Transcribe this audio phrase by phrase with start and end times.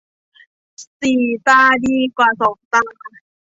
[0.99, 2.83] สี่ตาดีกว่าสองตา